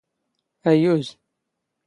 ⴰⵢⵢⵓⵣ 0.69 1.05